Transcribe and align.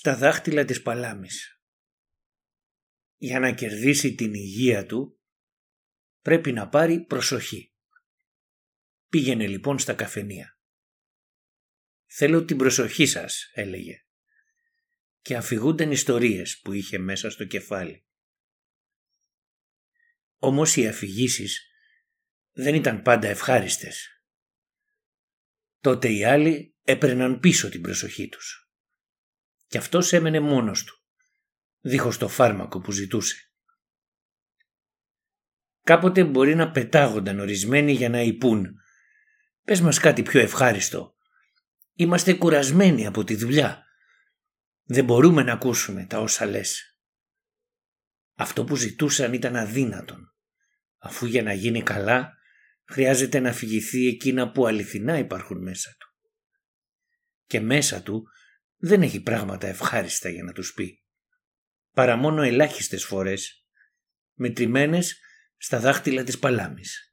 στα 0.00 0.16
δάχτυλα 0.16 0.64
της 0.64 0.82
παλάμης. 0.82 1.60
Για 3.16 3.40
να 3.40 3.52
κερδίσει 3.52 4.14
την 4.14 4.34
υγεία 4.34 4.86
του 4.86 5.20
πρέπει 6.20 6.52
να 6.52 6.68
πάρει 6.68 7.04
προσοχή. 7.04 7.74
Πήγαινε 9.08 9.46
λοιπόν 9.46 9.78
στα 9.78 9.94
καφενεία. 9.94 10.58
«Θέλω 12.06 12.44
την 12.44 12.56
προσοχή 12.56 13.06
σας», 13.06 13.50
έλεγε. 13.54 14.04
Και 15.20 15.36
αφηγούνταν 15.36 15.90
ιστορίες 15.90 16.60
που 16.60 16.72
είχε 16.72 16.98
μέσα 16.98 17.30
στο 17.30 17.44
κεφάλι. 17.44 18.06
Όμως 20.36 20.76
οι 20.76 20.88
αφηγήσεις 20.88 21.70
δεν 22.52 22.74
ήταν 22.74 23.02
πάντα 23.02 23.28
ευχάριστες. 23.28 24.24
Τότε 25.80 26.12
οι 26.12 26.24
άλλοι 26.24 26.76
έπαιρναν 26.82 27.40
πίσω 27.40 27.68
την 27.68 27.80
προσοχή 27.80 28.28
τους. 28.28 28.69
Και 29.70 29.78
αυτός 29.78 30.12
έμενε 30.12 30.40
μόνος 30.40 30.84
του, 30.84 31.00
δίχως 31.80 32.18
το 32.18 32.28
φάρμακο 32.28 32.80
που 32.80 32.92
ζητούσε. 32.92 33.50
Κάποτε 35.82 36.24
μπορεί 36.24 36.54
να 36.54 36.70
πετάγονταν 36.70 37.40
ορισμένοι 37.40 37.92
για 37.92 38.08
να 38.08 38.20
υπούν 38.20 38.80
«Πες 39.64 39.80
μας 39.80 39.98
κάτι 39.98 40.22
πιο 40.22 40.40
ευχάριστο. 40.40 41.14
Είμαστε 41.94 42.34
κουρασμένοι 42.34 43.06
από 43.06 43.24
τη 43.24 43.34
δουλειά. 43.36 43.84
Δεν 44.82 45.04
μπορούμε 45.04 45.42
να 45.42 45.52
ακούσουμε 45.52 46.06
τα 46.06 46.20
όσα 46.20 46.46
λες». 46.46 46.98
Αυτό 48.34 48.64
που 48.64 48.76
ζητούσαν 48.76 49.32
ήταν 49.32 49.56
αδύνατον, 49.56 50.34
αφού 50.98 51.26
για 51.26 51.42
να 51.42 51.52
γίνει 51.52 51.82
καλά 51.82 52.34
χρειάζεται 52.84 53.40
να 53.40 53.52
φυγηθεί 53.52 54.06
εκείνα 54.06 54.52
που 54.52 54.66
αληθινά 54.66 55.18
υπάρχουν 55.18 55.62
μέσα 55.62 55.96
του. 55.98 56.08
Και 57.46 57.60
μέσα 57.60 58.02
του 58.02 58.28
δεν 58.80 59.02
έχει 59.02 59.20
πράγματα 59.20 59.66
ευχάριστα 59.66 60.28
για 60.28 60.42
να 60.42 60.52
τους 60.52 60.74
πει, 60.74 61.04
παρά 61.92 62.16
μόνο 62.16 62.42
ελάχιστες 62.42 63.04
φορές, 63.04 63.66
μετρημένες 64.34 65.20
στα 65.56 65.78
δάχτυλα 65.78 66.24
της 66.24 66.38
παλάμης. 66.38 67.09